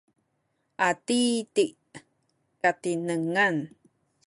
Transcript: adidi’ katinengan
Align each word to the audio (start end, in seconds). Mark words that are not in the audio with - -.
adidi’ 0.87 1.65
katinengan 2.61 3.55